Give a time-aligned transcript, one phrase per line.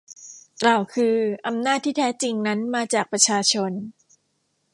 [0.61, 1.15] กล่าวคือ
[1.47, 3.71] อำนาจที่แท้จริงนั้นมาจากประชาชน